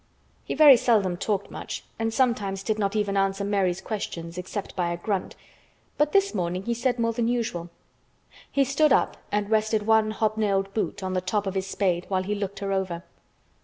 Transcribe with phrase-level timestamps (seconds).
[0.43, 4.91] He very seldom talked much and sometimes did not even answer Mary's questions except by
[4.91, 5.35] a grunt,
[5.99, 7.69] but this morning he said more than usual.
[8.51, 12.23] He stood up and rested one hobnailed boot on the top of his spade while
[12.23, 13.03] he looked her over.